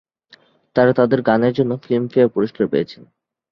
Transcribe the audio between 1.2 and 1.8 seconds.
গানের জন্য